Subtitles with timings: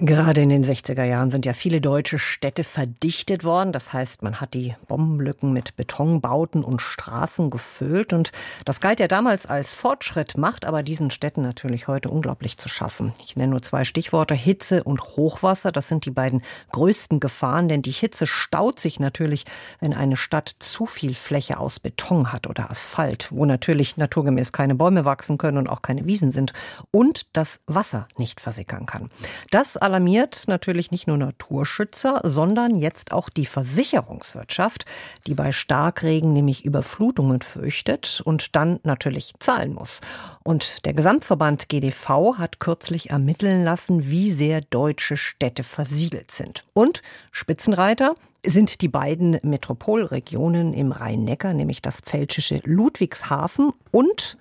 [0.00, 3.72] Gerade in den 60er Jahren sind ja viele deutsche Städte verdichtet worden.
[3.72, 8.12] Das heißt, man hat die Bombenlücken mit Betonbauten und Straßen gefüllt.
[8.12, 8.30] Und
[8.64, 13.12] das galt ja damals als Fortschritt, macht aber diesen Städten natürlich heute unglaublich zu schaffen.
[13.24, 15.72] Ich nenne nur zwei Stichworte, Hitze und Hochwasser.
[15.72, 19.46] Das sind die beiden größten Gefahren, denn die Hitze staut sich natürlich,
[19.80, 24.76] wenn eine Stadt zu viel Fläche aus Beton hat oder Asphalt, wo natürlich naturgemäß keine
[24.76, 26.52] Bäume wachsen können und auch keine Wiesen sind
[26.92, 29.08] und das Wasser nicht versickern kann.
[29.50, 34.84] Das alarmiert natürlich nicht nur Naturschützer, sondern jetzt auch die Versicherungswirtschaft,
[35.26, 40.02] die bei Starkregen nämlich Überflutungen fürchtet und dann natürlich zahlen muss.
[40.44, 46.64] Und der Gesamtverband GDV hat kürzlich ermitteln lassen, wie sehr deutsche Städte versiegelt sind.
[46.74, 47.00] Und
[47.32, 54.36] Spitzenreiter sind die beiden Metropolregionen im Rhein-Neckar, nämlich das pfälzische Ludwigshafen und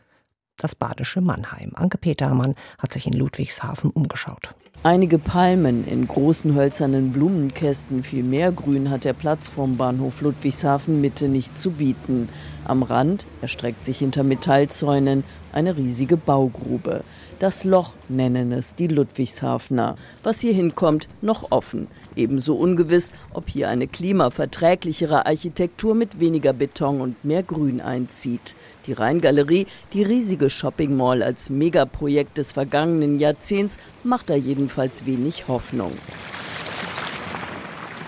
[0.57, 1.71] das badische Mannheim.
[1.75, 4.49] Anke Petermann hat sich in Ludwigshafen umgeschaut.
[4.83, 11.01] Einige Palmen in großen hölzernen Blumenkästen, viel mehr Grün hat der Platz vom Bahnhof Ludwigshafen
[11.01, 12.29] Mitte nicht zu bieten.
[12.63, 17.03] Am Rand erstreckt sich hinter Metallzäunen eine riesige Baugrube.
[17.39, 19.95] Das Loch nennen es die Ludwigshafener.
[20.23, 21.87] Was hier hinkommt, noch offen.
[22.15, 28.55] Ebenso ungewiss, ob hier eine klimaverträglichere Architektur mit weniger Beton und mehr Grün einzieht.
[28.85, 35.47] Die Rheingalerie, die riesige Shopping Mall als Megaprojekt des vergangenen Jahrzehnts, macht da jedenfalls wenig
[35.47, 35.91] Hoffnung.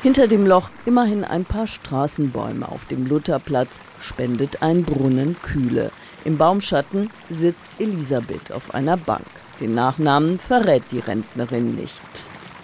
[0.01, 2.69] Hinter dem Loch immerhin ein paar Straßenbäume.
[2.69, 5.91] Auf dem Lutherplatz spendet ein Brunnen Kühle.
[6.23, 9.27] Im Baumschatten sitzt Elisabeth auf einer Bank.
[9.59, 12.01] Den Nachnamen verrät die Rentnerin nicht.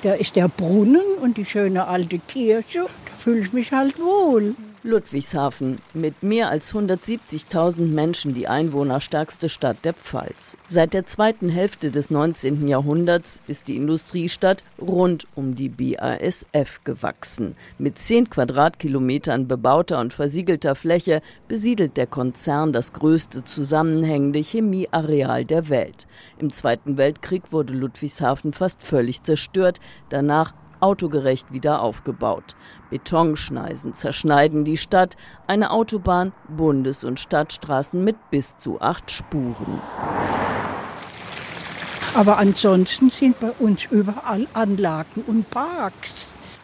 [0.02, 2.86] Da ist der Brunnen und die schöne alte Kirche.
[2.86, 4.56] Da fühle ich mich halt wohl.
[4.86, 10.58] Ludwigshafen mit mehr als 170.000 Menschen die einwohnerstärkste Stadt der Pfalz.
[10.68, 12.68] Seit der zweiten Hälfte des 19.
[12.68, 17.56] Jahrhunderts ist die Industriestadt rund um die BASF gewachsen.
[17.80, 25.70] Mit 10 Quadratkilometern bebauter und versiegelter Fläche besiedelt der Konzern das größte zusammenhängende Chemieareal der
[25.70, 26.06] Welt.
[26.38, 29.80] Im Zweiten Weltkrieg wurde Ludwigshafen fast völlig zerstört.
[30.10, 30.54] Danach
[30.86, 32.56] autogerecht wieder aufgebaut.
[32.92, 39.82] Betonschneisen zerschneiden die Stadt, eine Autobahn, Bundes- und Stadtstraßen mit bis zu acht Spuren.
[42.14, 46.14] Aber ansonsten sind bei uns überall Anlagen und Parks.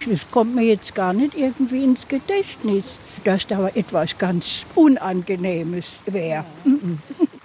[0.09, 2.85] Es kommt mir jetzt gar nicht irgendwie ins Gedächtnis,
[3.23, 6.45] dass da etwas ganz Unangenehmes wäre.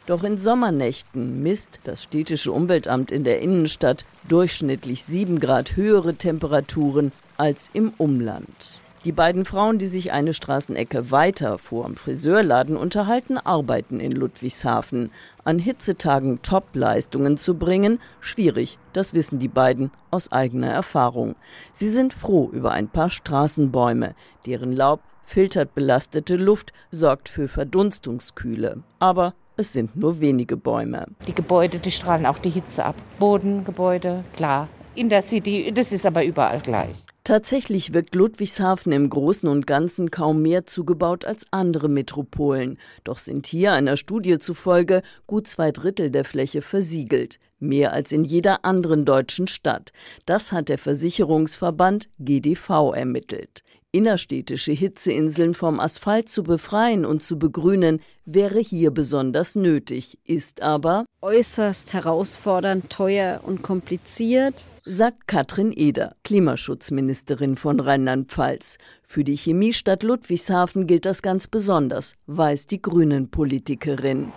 [0.07, 7.11] Doch in Sommernächten misst das städtische Umweltamt in der Innenstadt durchschnittlich 7 Grad höhere Temperaturen
[7.37, 8.81] als im Umland.
[9.05, 15.11] Die beiden Frauen, die sich eine Straßenecke weiter vor dem Friseurladen unterhalten, arbeiten in Ludwigshafen.
[15.45, 21.35] An Hitzetagen Topleistungen zu bringen, schwierig, das wissen die beiden aus eigener Erfahrung.
[21.73, 28.83] Sie sind froh über ein paar Straßenbäume, deren Laub filtert belastete Luft, sorgt für Verdunstungskühle.
[28.99, 31.07] Aber es sind nur wenige Bäume.
[31.27, 32.97] Die Gebäude, die strahlen auch die Hitze ab.
[33.19, 34.69] Bodengebäude, klar.
[34.95, 37.05] In der City, das ist aber überall gleich.
[37.27, 42.79] Tatsächlich wirkt Ludwigshafen im Großen und Ganzen kaum mehr zugebaut als andere Metropolen.
[43.03, 47.41] Doch sind hier einer Studie zufolge gut zwei Drittel der Fläche versiegelt.
[47.59, 49.91] Mehr als in jeder anderen deutschen Stadt.
[50.25, 53.65] Das hat der Versicherungsverband GDV ermittelt.
[53.97, 61.07] Innerstädtische Hitzeinseln vom Asphalt zu befreien und zu begrünen, wäre hier besonders nötig, ist aber
[61.23, 68.77] äußerst herausfordernd, teuer und kompliziert sagt Katrin Eder, Klimaschutzministerin von Rheinland-Pfalz.
[69.03, 74.31] Für die Chemiestadt Ludwigshafen gilt das ganz besonders, weiß die Grünen-Politikerin.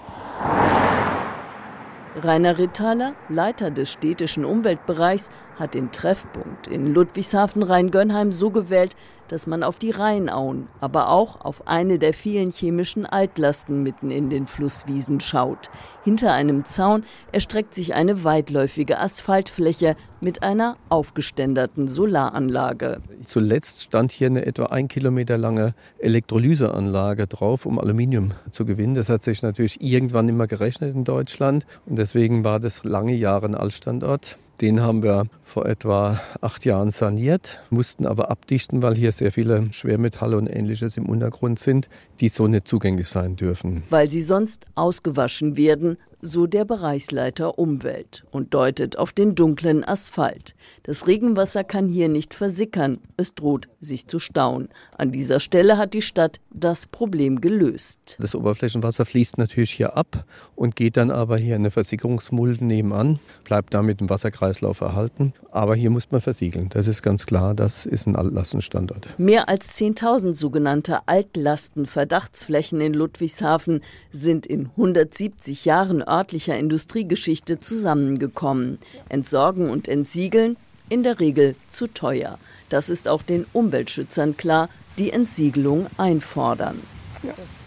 [2.16, 8.96] Rainer Rittaler, Leiter des städtischen Umweltbereichs, hat den Treffpunkt in Ludwigshafen-Rheingönheim so gewählt,
[9.30, 14.30] dass man auf die Rheinauen, aber auch auf eine der vielen chemischen Altlasten mitten in
[14.30, 15.70] den Flusswiesen schaut.
[16.04, 23.02] Hinter einem Zaun erstreckt sich eine weitläufige Asphaltfläche mit einer aufgeständerten Solaranlage.
[23.24, 28.96] Zuletzt stand hier eine etwa ein Kilometer lange Elektrolyseanlage drauf, um Aluminium zu gewinnen.
[28.96, 33.46] Das hat sich natürlich irgendwann immer gerechnet in Deutschland und deswegen war das lange Jahre
[33.46, 34.38] ein Altstandort.
[34.62, 39.72] Den haben wir vor etwa acht Jahren saniert, mussten aber abdichten, weil hier sehr viele
[39.72, 41.88] Schwermetalle und ähnliches im Untergrund sind,
[42.20, 43.84] die so nicht zugänglich sein dürfen.
[43.90, 50.54] Weil sie sonst ausgewaschen werden, so der Bereichsleiter Umwelt und deutet auf den dunklen Asphalt.
[50.84, 54.70] Das Regenwasser kann hier nicht versickern, es droht sich zu stauen.
[54.98, 58.18] An dieser Stelle hat die Stadt das Problem gelöst.
[58.20, 60.26] Das Oberflächenwasser fließt natürlich hier ab
[60.56, 65.34] und geht dann aber hier in eine Versickerungsmulde nebenan, bleibt damit im Wasserkreislauf erhalten.
[65.52, 66.70] Aber hier muss man versiegeln.
[66.70, 69.18] Das ist ganz klar, das ist ein Altlastenstandort.
[69.18, 73.82] Mehr als 10.000 sogenannte Altlastenverdachtsflächen in Ludwigshafen
[74.12, 78.80] sind in 170 Jahren örtlicher Industriegeschichte zusammengekommen.
[79.08, 80.58] Entsorgen und entsiegeln
[80.90, 82.40] in der Regel zu teuer.
[82.70, 86.82] Das ist auch den Umweltschützern klar, die Entsiegelung einfordern.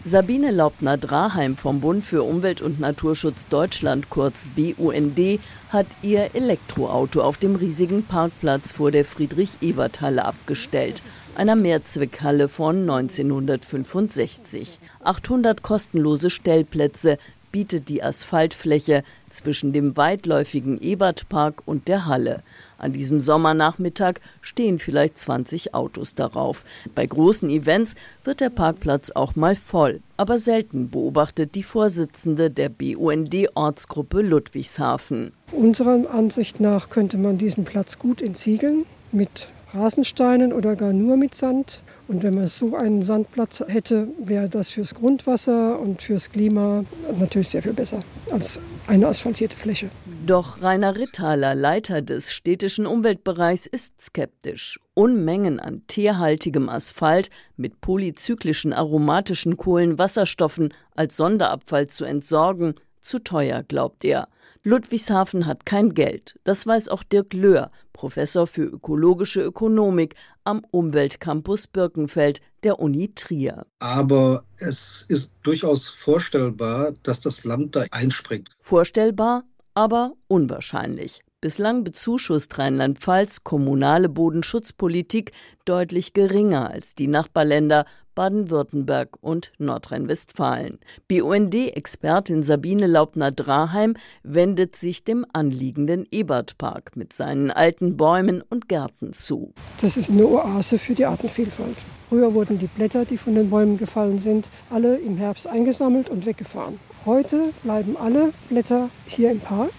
[0.03, 5.39] Sabine Laubner-Draheim vom Bund für Umwelt und Naturschutz Deutschland, kurz BUND,
[5.69, 11.03] hat ihr Elektroauto auf dem riesigen Parkplatz vor der Friedrich-Ebert-Halle abgestellt,
[11.35, 14.79] einer Mehrzweckhalle von 1965.
[15.03, 17.19] 800 kostenlose Stellplätze,
[17.53, 22.43] bietet die Asphaltfläche zwischen dem weitläufigen Ebertpark und der Halle.
[22.77, 26.65] An diesem Sommernachmittag stehen vielleicht 20 Autos darauf.
[26.95, 27.95] Bei großen Events
[28.25, 30.01] wird der Parkplatz auch mal voll.
[30.17, 35.31] Aber selten beobachtet die Vorsitzende der BUND-Ortsgruppe Ludwigshafen.
[35.51, 41.35] Unserer Ansicht nach könnte man diesen Platz gut entsiegeln mit Rasensteinen oder gar nur mit
[41.35, 41.81] Sand.
[42.07, 46.85] Und wenn man so einen Sandplatz hätte, wäre das fürs Grundwasser und fürs Klima
[47.19, 49.89] natürlich sehr viel besser als eine asphaltierte Fläche.
[50.25, 54.79] Doch Rainer Ritthaler, Leiter des städtischen Umweltbereichs, ist skeptisch.
[54.93, 64.05] Unmengen an teerhaltigem Asphalt mit polyzyklischen aromatischen Kohlenwasserstoffen als Sonderabfall zu entsorgen, zu teuer, glaubt
[64.05, 64.29] er.
[64.63, 66.39] Ludwigshafen hat kein Geld.
[66.45, 73.65] Das weiß auch Dirk Löhr, Professor für ökologische Ökonomik am Umweltcampus Birkenfeld der Uni Trier.
[73.79, 78.49] Aber es ist durchaus vorstellbar, dass das Land da einspringt.
[78.59, 79.43] Vorstellbar,
[79.73, 81.21] aber unwahrscheinlich.
[81.43, 85.33] Bislang bezuschusst Rheinland-Pfalz kommunale Bodenschutzpolitik
[85.65, 90.79] deutlich geringer als die Nachbarländer Baden-Württemberg und Nordrhein-Westfalen.
[91.07, 99.53] BUND-Expertin Sabine Laubner-Draheim wendet sich dem anliegenden Ebertpark mit seinen alten Bäumen und Gärten zu.
[99.81, 101.77] Das ist eine Oase für die Artenvielfalt.
[102.09, 106.25] Früher wurden die Blätter, die von den Bäumen gefallen sind, alle im Herbst eingesammelt und
[106.25, 106.79] weggefahren.
[107.05, 109.71] Heute bleiben alle Blätter hier im Park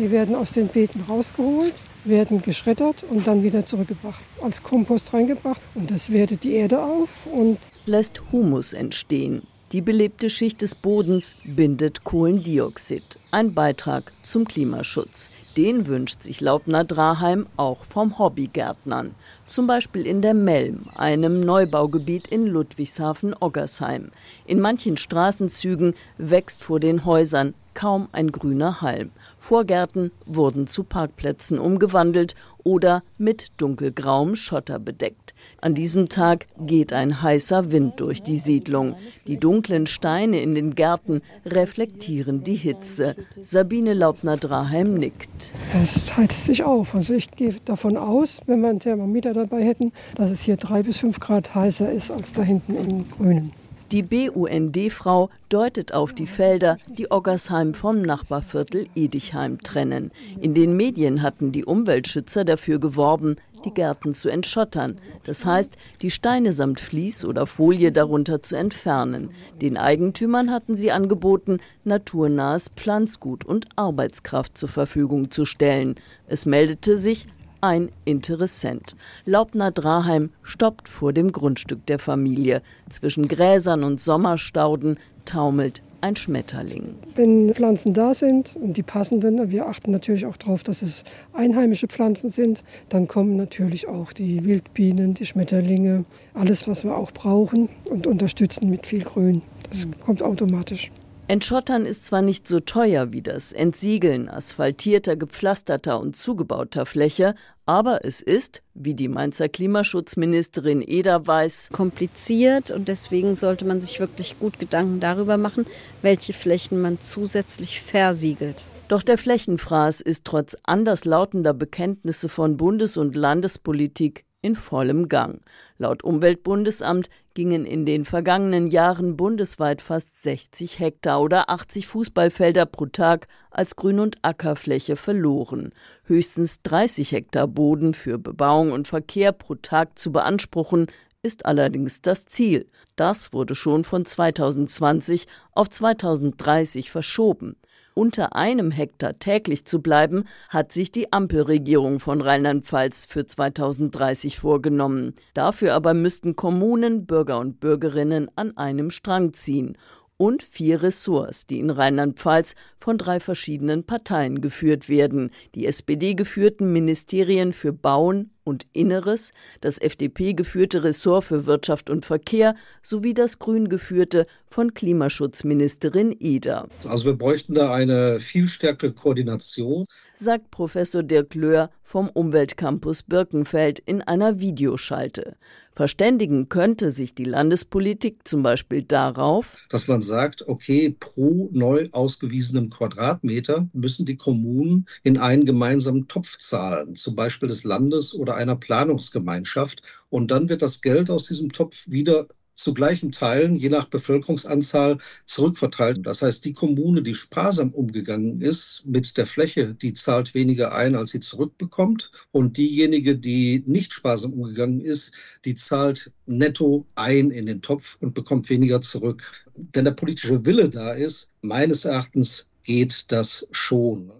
[0.00, 5.60] die werden aus den Beeten rausgeholt, werden geschreddert und dann wieder zurückgebracht, als Kompost reingebracht.
[5.74, 9.42] Und das wertet die Erde auf und lässt Humus entstehen.
[9.72, 13.04] Die belebte Schicht des Bodens bindet Kohlendioxid.
[13.30, 15.30] Ein Beitrag zum Klimaschutz.
[15.56, 19.14] Den wünscht sich Laubner Draheim auch vom Hobbygärtnern.
[19.46, 24.10] Zum Beispiel in der Melm, einem Neubaugebiet in Ludwigshafen-Oggersheim.
[24.44, 29.10] In manchen Straßenzügen wächst vor den Häusern kaum ein grüner Halm.
[29.38, 32.34] Vorgärten wurden zu Parkplätzen umgewandelt
[32.64, 35.34] oder mit dunkelgrauem Schotter bedeckt.
[35.60, 38.96] An diesem Tag geht ein heißer Wind durch die Siedlung.
[39.26, 43.16] Die dunklen Steine in den Gärten reflektieren die Hitze.
[43.42, 45.52] Sabine Laubner-Draheim nickt.
[45.82, 46.94] Es heizt sich auf.
[46.94, 50.82] Also ich gehe davon aus, wenn wir einen Thermometer dabei hätten, dass es hier drei
[50.82, 53.52] bis fünf Grad heißer ist als da hinten im Grünen.
[53.92, 60.12] Die BUND-Frau deutet auf die Felder, die Oggersheim vom Nachbarviertel Edichheim trennen.
[60.40, 63.34] In den Medien hatten die Umweltschützer dafür geworben,
[63.64, 65.00] die Gärten zu entschottern.
[65.24, 65.72] Das heißt,
[66.02, 69.30] die Steine samt Vlies oder Folie darunter zu entfernen.
[69.60, 75.96] Den Eigentümern hatten sie angeboten, naturnahes Pflanzgut und Arbeitskraft zur Verfügung zu stellen.
[76.28, 77.26] Es meldete sich
[77.60, 78.96] ein Interessent.
[79.24, 82.62] Laubner Draheim stoppt vor dem Grundstück der Familie.
[82.88, 86.94] Zwischen Gräsern und Sommerstauden taumelt ein Schmetterling.
[87.14, 91.88] Wenn Pflanzen da sind und die passenden, wir achten natürlich auch darauf, dass es einheimische
[91.88, 97.68] Pflanzen sind, dann kommen natürlich auch die Wildbienen, die Schmetterlinge, alles, was wir auch brauchen
[97.90, 99.42] und unterstützen mit viel Grün.
[99.68, 100.90] Das kommt automatisch.
[101.30, 108.04] Entschottern ist zwar nicht so teuer wie das Entsiegeln asphaltierter, gepflasterter und zugebauter Fläche, aber
[108.04, 114.40] es ist, wie die Mainzer Klimaschutzministerin Eder weiß, kompliziert und deswegen sollte man sich wirklich
[114.40, 115.66] gut Gedanken darüber machen,
[116.02, 118.64] welche Flächen man zusätzlich versiegelt.
[118.88, 125.40] Doch der Flächenfraß ist trotz anderslautender Bekenntnisse von Bundes- und Landespolitik in vollem Gang.
[125.78, 132.86] Laut Umweltbundesamt gingen in den vergangenen Jahren bundesweit fast 60 Hektar oder 80 Fußballfelder pro
[132.86, 135.72] Tag als Grün- und Ackerfläche verloren.
[136.04, 140.88] Höchstens 30 Hektar Boden für Bebauung und Verkehr pro Tag zu beanspruchen,
[141.22, 142.66] ist allerdings das Ziel.
[142.96, 147.56] Das wurde schon von 2020 auf 2030 verschoben.
[147.94, 155.14] Unter einem Hektar täglich zu bleiben, hat sich die Ampelregierung von Rheinland-Pfalz für 2030 vorgenommen.
[155.34, 159.76] Dafür aber müssten Kommunen, Bürger und Bürgerinnen an einem Strang ziehen
[160.20, 165.30] und vier Ressorts, die in Rheinland-Pfalz von drei verschiedenen Parteien geführt werden.
[165.54, 173.14] Die SPD-geführten Ministerien für Bauen und Inneres, das FDP-geführte Ressort für Wirtschaft und Verkehr sowie
[173.14, 176.68] das grün geführte von Klimaschutzministerin Eder.
[176.86, 179.86] Also wir bräuchten da eine viel stärkere Koordination
[180.20, 185.36] sagt Professor Dirk Löhr vom Umweltcampus Birkenfeld in einer Videoschalte.
[185.74, 192.68] Verständigen könnte sich die Landespolitik zum Beispiel darauf, dass man sagt, okay, pro neu ausgewiesenem
[192.68, 198.56] Quadratmeter müssen die Kommunen in einen gemeinsamen Topf zahlen, zum Beispiel des Landes oder einer
[198.56, 199.82] Planungsgemeinschaft.
[200.08, 202.26] Und dann wird das Geld aus diesem Topf wieder
[202.60, 206.00] zu gleichen Teilen, je nach Bevölkerungsanzahl, zurückverteilt.
[206.04, 210.94] Das heißt, die Kommune, die sparsam umgegangen ist mit der Fläche, die zahlt weniger ein,
[210.94, 212.12] als sie zurückbekommt.
[212.32, 218.14] Und diejenige, die nicht sparsam umgegangen ist, die zahlt netto ein in den Topf und
[218.14, 219.46] bekommt weniger zurück.
[219.72, 224.12] Wenn der politische Wille da ist, meines Erachtens geht das schon.